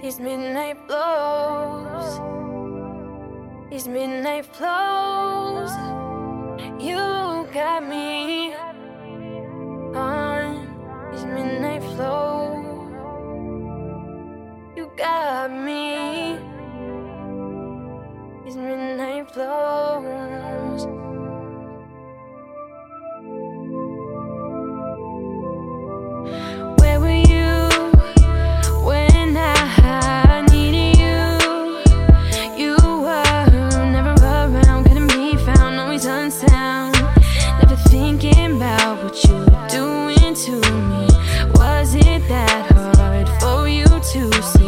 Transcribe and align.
These 0.00 0.20
midnight 0.20 0.86
blows, 0.86 2.20
these 3.70 3.88
midnight 3.88 4.44
flows, 4.44 5.70
you 6.78 7.48
got 7.52 7.82
me 7.82 8.54
on 9.94 11.10
these 11.10 11.24
midnight 11.24 11.82
flows. 11.82 12.92
You 14.76 14.90
got 14.96 15.50
me, 15.50 16.38
these 18.44 18.56
midnight 18.56 19.30
flows. 19.32 21.05
To 44.16 44.42
see 44.42 44.65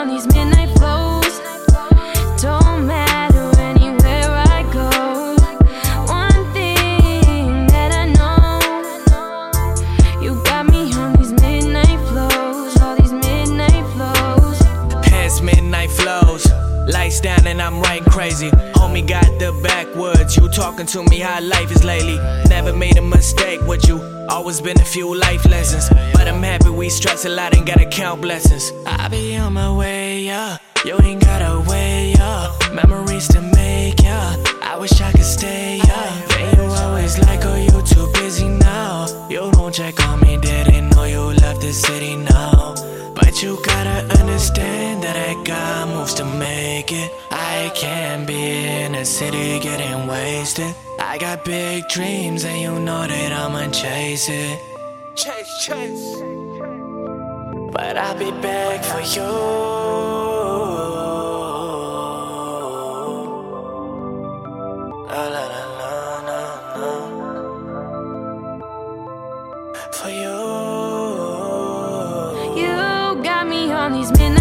on 0.00 0.08
these 0.08 0.26
midnight 0.28 0.59
Lights 16.92 17.20
down 17.20 17.46
and 17.46 17.62
I'm 17.62 17.80
right 17.80 18.02
crazy. 18.02 18.50
Homie 18.74 19.06
got 19.06 19.26
the 19.38 19.52
backwoods. 19.62 20.36
You 20.36 20.48
talking 20.48 20.86
to 20.86 21.04
me 21.04 21.20
how 21.20 21.40
life 21.40 21.70
is 21.70 21.84
lately. 21.84 22.18
Never 22.48 22.72
made 22.72 22.96
a 22.96 23.02
mistake 23.02 23.60
with 23.66 23.86
you. 23.86 24.00
Always 24.28 24.60
been 24.60 24.80
a 24.80 24.84
few 24.84 25.14
life 25.14 25.44
lessons. 25.46 25.88
But 26.14 26.26
I'm 26.26 26.42
happy 26.42 26.70
we 26.70 26.88
stress 26.88 27.24
a 27.24 27.28
lot 27.28 27.56
and 27.56 27.66
gotta 27.66 27.86
count 27.86 28.22
blessings. 28.22 28.72
I 28.86 29.08
be 29.08 29.36
on 29.36 29.52
my 29.52 29.72
way, 29.76 30.22
yeah. 30.22 30.58
You 30.84 30.98
ain't 31.02 31.22
gotta 31.22 31.62
wait, 31.68 32.14
yeah. 32.18 32.50
Memories 32.72 33.28
to 33.28 33.40
make, 33.40 34.02
yeah. 34.02 34.36
I 34.62 34.76
wish 34.78 35.00
I 35.00 35.12
could 35.12 35.30
stay, 35.38 35.80
yeah. 35.84 36.38
And 36.38 36.56
you 36.56 36.64
always 36.64 37.18
like, 37.18 37.40
oh, 37.44 37.56
you 37.56 37.82
too 37.82 38.10
busy 38.14 38.48
now. 38.48 39.28
You 39.28 39.50
don't 39.52 39.72
check 39.72 40.00
on 40.08 40.20
me, 40.20 40.38
didn't 40.38 40.90
know 40.90 41.04
you 41.04 41.20
left 41.20 41.60
the 41.60 41.72
city 41.72 42.16
now. 42.16 42.74
But 43.14 43.42
you 43.42 43.58
gotta 43.64 44.18
understand 44.18 44.79
that 45.12 45.28
I 45.30 45.34
got 45.42 45.88
moves 45.88 46.14
to 46.14 46.24
make 46.24 46.92
it. 46.92 47.10
I 47.30 47.70
can't 47.74 48.26
be 48.26 48.66
in 48.82 48.92
the 48.92 49.04
city 49.04 49.58
getting 49.58 50.06
wasted. 50.06 50.74
I 51.00 51.18
got 51.18 51.44
big 51.44 51.88
dreams 51.88 52.44
and 52.44 52.60
you 52.60 52.78
know 52.78 53.06
that 53.06 53.32
I'ma 53.32 53.70
chase 53.70 54.28
it. 54.28 54.58
Chase, 55.16 55.64
chase. 55.64 56.20
But 57.72 57.96
I'll 57.96 58.18
be 58.18 58.30
back 58.42 58.84
for 58.84 59.00
you. 59.00 59.30
La, 65.12 65.22
la, 65.34 65.44
la, 65.54 65.64
la, 65.80 65.92
la, 66.28 66.40
la. 66.82 66.94
For 69.96 70.10
you. 70.22 70.40
You 72.60 72.74
got 73.24 73.42
me 73.48 73.72
on 73.72 73.92
these 73.92 74.10
midnight 74.12 74.39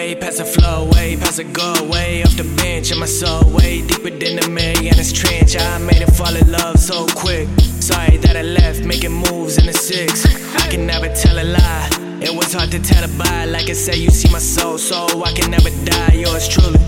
Way 0.00 0.14
past 0.14 0.38
the 0.38 0.46
flow, 0.46 0.88
way 0.94 1.14
past 1.14 1.36
the 1.36 1.44
go, 1.44 1.74
way 1.84 2.22
off 2.22 2.34
the 2.34 2.44
bench, 2.56 2.90
and 2.90 2.98
my 3.00 3.04
soul 3.04 3.44
way 3.52 3.86
deeper 3.86 4.08
than 4.08 4.36
the 4.40 4.48
Marianas 4.48 5.12
Trench. 5.12 5.54
I 5.54 5.76
made 5.76 6.00
it 6.00 6.10
fall 6.16 6.34
in 6.34 6.50
love 6.50 6.78
so 6.78 7.06
quick. 7.08 7.46
Sorry 7.84 8.16
that 8.16 8.34
I 8.34 8.40
left, 8.40 8.82
making 8.82 9.12
moves 9.12 9.58
in 9.58 9.66
the 9.66 9.74
six. 9.74 10.24
I 10.56 10.66
can 10.70 10.86
never 10.86 11.08
tell 11.12 11.38
a 11.38 11.44
lie. 11.44 11.88
It 12.22 12.34
was 12.34 12.54
hard 12.54 12.70
to 12.70 12.80
tell 12.80 13.04
a 13.04 13.08
bye. 13.18 13.44
Like 13.44 13.68
I 13.68 13.74
said, 13.74 13.96
you 13.96 14.08
see 14.08 14.32
my 14.32 14.38
soul, 14.38 14.78
so 14.78 15.04
I 15.22 15.32
can 15.32 15.50
never 15.50 15.68
die. 15.84 16.14
Yours 16.24 16.48
truly. 16.48 16.80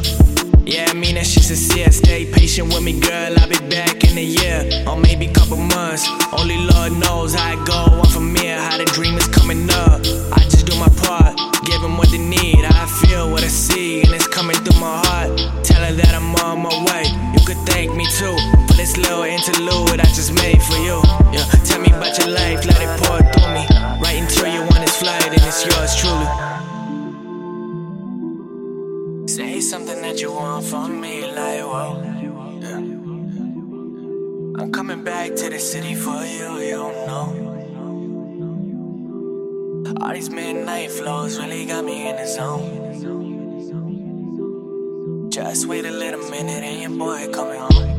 Yeah, 0.65 0.87
I 0.89 0.95
mean 0.95 1.17
that 1.17 1.27
shit 1.27 1.43
sincere. 1.43 1.93
Stay 1.93 2.33
patient 2.33 2.69
with 2.69 2.83
me, 2.83 2.99
girl. 2.99 3.39
I'll 3.41 3.47
be 3.47 3.61
back 3.69 4.05
in 4.05 4.17
a 4.17 4.25
year, 4.25 4.89
or 4.89 4.97
maybe 4.97 5.29
couple 5.29 5.59
months. 5.59 6.09
Only 6.33 6.57
Lord 6.57 6.93
knows 6.93 7.35
how 7.35 7.61
it 7.61 7.67
go. 7.67 8.01
I'm 8.01 8.09
familiar 8.09 8.57
how 8.57 8.79
the 8.79 8.87
dream 8.87 9.19
is 9.19 9.29
coming 9.29 9.69
up. 9.69 9.72
Thank 17.67 17.95
me 17.95 18.07
too 18.19 18.37
for 18.67 18.75
this 18.75 18.97
little 18.97 19.23
interlude 19.23 20.01
I 20.01 20.05
just 20.15 20.33
made 20.35 20.63
for 20.63 20.77
you. 20.77 21.03
Yeah, 21.33 21.45
tell 21.65 21.81
me 21.81 21.89
about 21.89 22.17
your 22.19 22.29
life, 22.29 22.65
let 22.65 22.81
it 22.81 23.01
pour 23.03 23.19
through 23.33 23.53
me. 23.53 23.67
Right 24.01 24.19
until 24.21 24.49
you 24.49 24.61
want 24.61 24.81
this 24.85 24.97
flight, 24.97 25.25
and 25.27 25.35
it's 25.35 25.65
yours 25.67 25.97
truly. 25.97 26.27
Say 29.29 29.61
something 29.61 30.01
that 30.03 30.21
you 30.21 30.33
want 30.33 30.65
from 30.65 31.01
me, 31.01 31.23
like 31.23 31.63
whoa. 31.63 32.03
Yeah. 32.61 32.77
I'm 34.63 34.71
coming 34.73 35.03
back 35.05 35.35
to 35.37 35.49
the 35.51 35.59
city 35.59 35.95
for 35.95 36.23
you, 36.25 36.59
you 36.59 36.77
don't 36.77 37.07
know. 37.07 37.39
All 40.01 40.13
these 40.13 40.31
midnight 40.31 40.91
flows 40.91 41.39
really 41.39 41.65
got 41.67 41.85
me 41.85 42.09
in 42.09 42.17
the 42.17 42.27
zone. 42.27 42.72
Wait 45.53 45.85
a 45.85 45.91
little 45.91 46.31
minute 46.31 46.65
and 46.65 46.81
your 46.81 46.99
boy 46.99 47.31
coming 47.31 47.61
home. 47.61 47.92